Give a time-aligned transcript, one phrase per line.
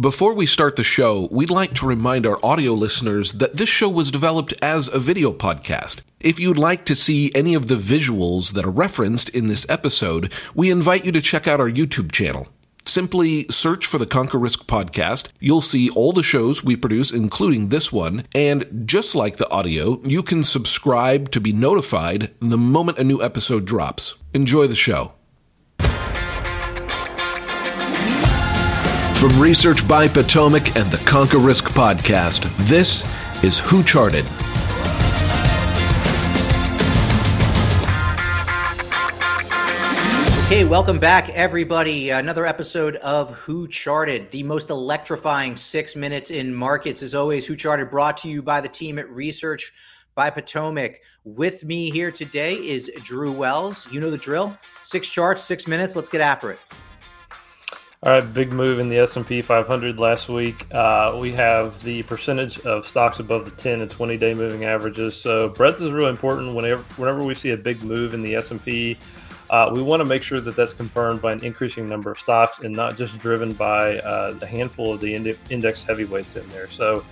[0.00, 3.88] Before we start the show, we'd like to remind our audio listeners that this show
[3.88, 6.02] was developed as a video podcast.
[6.20, 10.32] If you'd like to see any of the visuals that are referenced in this episode,
[10.54, 12.46] we invite you to check out our YouTube channel.
[12.84, 15.32] Simply search for the Conquer Risk podcast.
[15.40, 18.24] You'll see all the shows we produce, including this one.
[18.36, 23.20] And just like the audio, you can subscribe to be notified the moment a new
[23.20, 24.14] episode drops.
[24.32, 25.17] Enjoy the show.
[29.18, 33.02] From Research by Potomac and the Conquer Risk podcast, this
[33.42, 34.24] is Who Charted.
[40.46, 42.10] Okay, welcome back, everybody.
[42.10, 47.02] Another episode of Who Charted, the most electrifying six minutes in markets.
[47.02, 49.72] As always, Who Charted brought to you by the team at Research
[50.14, 51.00] by Potomac.
[51.24, 53.88] With me here today is Drew Wells.
[53.90, 54.56] You know the drill.
[54.84, 55.96] Six charts, six minutes.
[55.96, 56.60] Let's get after it.
[58.00, 60.66] All right, big move in the S&P 500 last week.
[60.72, 65.16] Uh, we have the percentage of stocks above the 10 and 20 day moving averages.
[65.16, 68.96] So breadth is really important whenever whenever we see a big move in the S&P
[69.50, 72.58] uh, we want to make sure that that's confirmed by an increasing number of stocks
[72.60, 75.14] and not just driven by uh, the handful of the
[75.50, 76.70] index heavyweights in there.
[76.70, 77.04] So,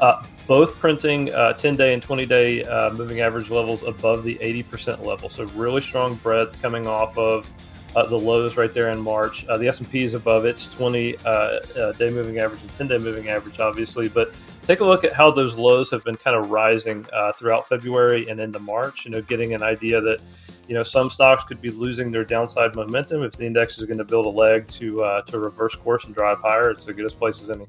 [0.00, 4.34] uh, both printing 10 uh, day and 20 day uh, moving average levels above the
[4.36, 5.30] 80% level.
[5.30, 7.50] So, really strong breadth coming off of
[7.94, 9.46] uh, the lows right there in March.
[9.46, 14.08] the S&P is above its 20 day moving average and 10 day moving average, obviously,
[14.08, 14.32] but
[14.66, 17.06] take a look at how those lows have been kind of rising
[17.38, 19.04] throughout February and into March.
[19.04, 20.20] You know, getting an idea that
[20.68, 23.22] you know, some stocks could be losing their downside momentum.
[23.22, 26.14] If the index is going to build a leg to uh, to reverse course and
[26.14, 27.66] drive higher, it's the goodest place as any.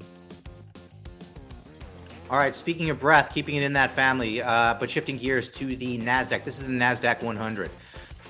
[2.30, 2.54] All right.
[2.54, 6.44] Speaking of breadth, keeping it in that family, uh, but shifting gears to the Nasdaq.
[6.44, 7.70] This is the Nasdaq 100.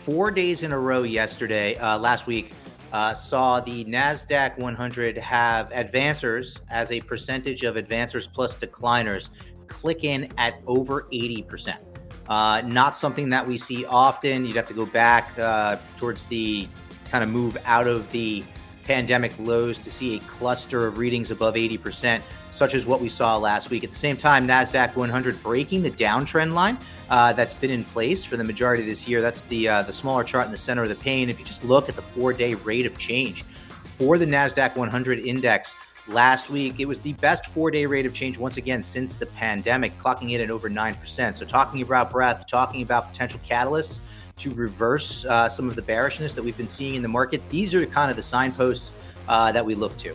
[0.09, 2.53] Four days in a row yesterday, uh, last week,
[2.95, 9.28] uh, saw the Nasdaq 100 have advancers as a percentage of advancers plus decliners
[9.67, 11.81] click in at over 80 percent.
[12.27, 14.47] Uh, not something that we see often.
[14.47, 16.66] You'd have to go back uh, towards the
[17.11, 18.43] kind of move out of the
[18.88, 23.37] pandemic lows to see a cluster of readings above 80%, such as what we saw
[23.37, 23.84] last week.
[23.84, 26.78] At the same time, NASDAQ 100 breaking the downtrend line
[27.10, 29.21] uh, that's been in place for the majority of this year.
[29.21, 31.28] That's the, uh, the smaller chart in the center of the pane.
[31.28, 35.19] If you just look at the four day rate of change for the NASDAQ 100
[35.19, 35.75] index,
[36.06, 36.81] last week.
[36.81, 40.32] It was the best four day rate of change once again since the pandemic, clocking
[40.32, 41.37] in at over 9%.
[41.37, 43.99] So, talking about breadth, talking about potential catalysts
[44.38, 47.75] to reverse uh, some of the bearishness that we've been seeing in the market, these
[47.75, 48.93] are kind of the signposts
[49.28, 50.15] uh, that we look to.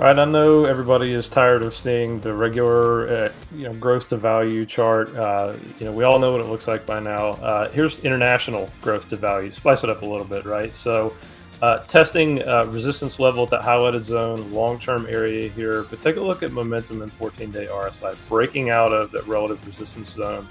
[0.00, 4.08] All right, I know everybody is tired of seeing the regular, uh, you know, growth
[4.08, 5.14] to value chart.
[5.14, 7.32] Uh, you know, we all know what it looks like by now.
[7.32, 9.52] Uh, here's international growth to value.
[9.52, 10.74] Spice it up a little bit, right?
[10.74, 11.14] So,
[11.60, 16.20] uh, testing uh, resistance level at that highlighted zone, long-term area here, but take a
[16.22, 20.48] look at momentum and 14-day RSI, breaking out of that relative resistance zone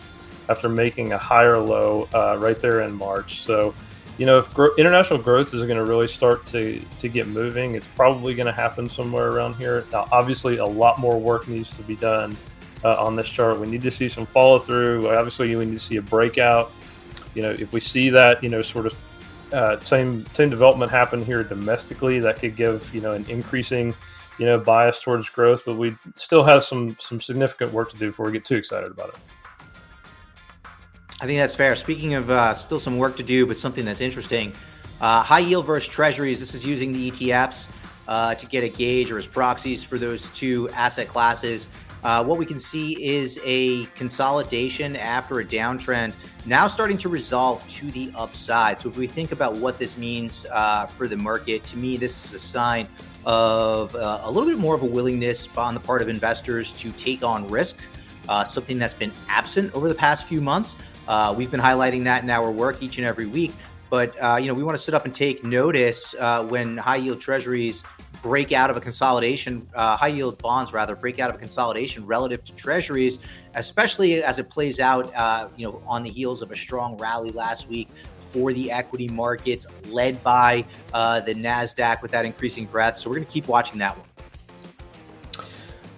[0.50, 3.42] after making a higher low uh, right there in March.
[3.42, 3.74] So,
[4.18, 7.76] you know, if gro- international growth is going to really start to to get moving,
[7.76, 9.86] it's probably going to happen somewhere around here.
[9.92, 12.36] Now, obviously, a lot more work needs to be done
[12.84, 13.60] uh, on this chart.
[13.60, 15.08] We need to see some follow through.
[15.10, 16.72] Obviously, we need to see a breakout.
[17.36, 18.96] You know, if we see that, you know, sort of
[19.54, 23.96] uh, same same development happen here domestically that could give you know an increasing
[24.38, 28.08] you know bias towards growth, but we still have some some significant work to do
[28.08, 29.16] before we get too excited about it.
[31.22, 31.76] I think that's fair.
[31.76, 34.54] Speaking of uh, still some work to do, but something that's interesting,
[35.02, 36.40] uh, high yield versus treasuries.
[36.40, 37.68] This is using the ETFs
[38.08, 41.68] uh, to get a gauge or as proxies for those two asset classes.
[42.04, 46.14] Uh, what we can see is a consolidation after a downtrend
[46.46, 48.80] now starting to resolve to the upside.
[48.80, 52.26] So, if we think about what this means uh, for the market, to me, this
[52.26, 52.88] is a sign
[53.26, 56.94] of uh, a little bit more of a willingness on the part of investors to
[56.94, 57.76] take on risk,
[58.30, 60.78] uh, something that's been absent over the past few months.
[61.10, 63.52] Uh, we've been highlighting that in our work each and every week.
[63.90, 66.16] But uh, you know, we want to sit up and take notice
[66.48, 67.84] when high yield treasuries
[68.22, 72.06] break out of a consolidation, uh, high yield bonds rather break out of a consolidation
[72.06, 73.20] relative to treasuries,
[73.56, 77.32] especially as it plays out, uh, you know, on the heels of a strong rally
[77.32, 77.90] last week
[78.32, 80.64] for the equity markets, led by
[80.94, 82.98] uh, the Nasdaq with that increasing breadth.
[82.98, 84.09] So we're going to keep watching that one.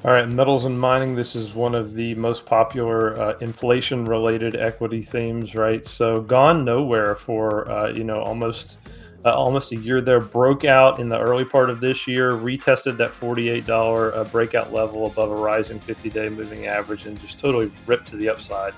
[0.04, 1.14] All right, metals and mining.
[1.14, 5.88] This is one of the most popular uh, inflation-related equity themes, right?
[5.88, 8.80] So gone nowhere for uh, you know almost
[9.24, 10.20] uh, almost a year there.
[10.20, 13.70] Broke out in the early part of this year, retested that $48
[14.18, 18.18] uh, breakout level above a rising 50 day moving average, and just totally ripped to
[18.18, 18.74] the upside.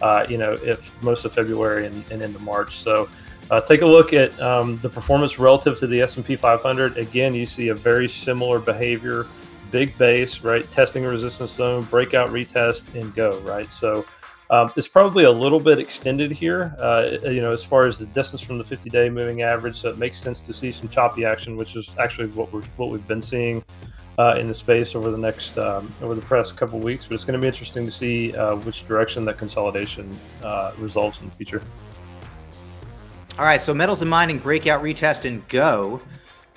[0.00, 2.78] Uh, you know, if most of February and, and into March.
[2.78, 3.08] So
[3.50, 6.96] Uh, take a look at um, the performance relative to the S&P 500.
[6.96, 9.26] Again, you see a very similar behavior,
[9.72, 10.70] big base, right?
[10.70, 13.72] Testing resistance zone, breakout, retest, and go, right?
[13.72, 14.04] So
[14.50, 18.06] um, it's probably a little bit extended here, uh, you know, as far as the
[18.06, 19.80] distance from the 50-day moving average.
[19.80, 22.90] So it makes sense to see some choppy action, which is actually what we're what
[22.90, 23.64] we've been seeing
[24.18, 27.06] uh, in the space over the next um, over the past couple weeks.
[27.06, 30.14] But it's going to be interesting to see uh, which direction that consolidation
[30.44, 31.62] uh, results in the future.
[33.38, 36.02] All right, so metals and mining breakout, retest, and go.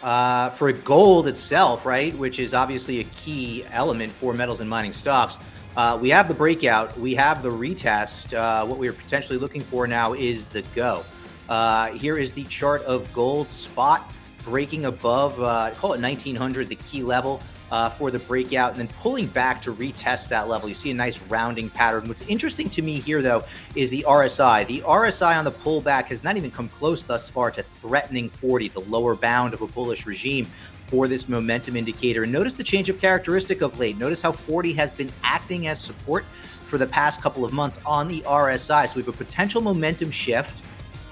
[0.05, 4.93] Uh, for gold itself, right, which is obviously a key element for metals and mining
[4.93, 5.39] stocks,
[5.77, 8.37] uh, we have the breakout, we have the retest.
[8.37, 11.03] Uh, what we are potentially looking for now is the go.
[11.49, 14.13] Uh, here is the chart of gold spot
[14.43, 17.41] breaking above, uh, call it 1900, the key level
[17.71, 20.69] uh, for the breakout, and then pulling back to retest that level.
[20.69, 22.07] You see a nice rounding pattern.
[22.07, 23.43] What's interesting to me here, though,
[23.75, 24.67] is the RSI.
[24.67, 28.69] The RSI on the pullback has not even come close thus far to threatening 40,
[28.69, 30.45] the lower bound of a bullish regime
[30.87, 32.23] for this momentum indicator.
[32.23, 33.97] And notice the change of characteristic of late.
[33.97, 36.25] Notice how 40 has been acting as support
[36.67, 38.87] for the past couple of months on the RSI.
[38.87, 40.63] So we have a potential momentum shift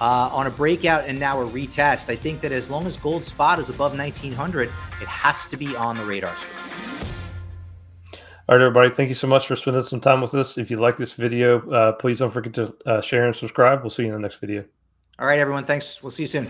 [0.04, 2.10] uh, on a breakout and now a retest.
[2.10, 4.68] I think that as long as gold spot is above 1900,
[5.02, 6.54] it has to be on the radar screen.
[8.50, 8.90] All right, everybody.
[8.90, 10.58] Thank you so much for spending some time with us.
[10.58, 13.82] If you like this video, uh, please don't forget to uh, share and subscribe.
[13.82, 14.66] We'll see you in the next video.
[15.20, 15.64] All right, everyone.
[15.64, 16.04] Thanks.
[16.04, 16.50] We'll see you soon.